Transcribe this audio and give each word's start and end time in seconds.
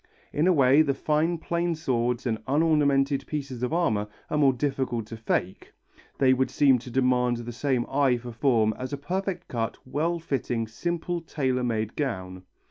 In 0.33 0.47
a 0.47 0.51
way 0.51 0.81
the 0.81 0.95
fine 0.95 1.37
plain 1.37 1.75
swords 1.75 2.25
and 2.25 2.39
unornamented 2.47 3.27
pieces 3.27 3.61
of 3.61 3.71
armour 3.71 4.07
are 4.31 4.37
more 4.39 4.51
difficult 4.51 5.05
to 5.05 5.15
fake; 5.15 5.73
they 6.17 6.33
would 6.33 6.49
seem 6.49 6.79
to 6.79 6.89
demand 6.89 7.37
the 7.37 7.51
same 7.51 7.85
eye 7.87 8.17
for 8.17 8.31
form 8.31 8.73
as 8.79 8.91
a 8.93 8.97
perfectly 8.97 9.45
cut, 9.47 9.77
well 9.85 10.17
fitting, 10.17 10.67
simple 10.67 11.21
tailor 11.21 11.63
made 11.63 11.95
gown. 11.95 12.41